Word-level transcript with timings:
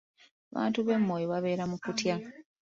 Abantu 0.51 0.79
b'e 0.85 0.95
Moyo 1.07 1.25
babeera 1.31 1.63
mu 1.71 1.77
kutya. 1.83 2.15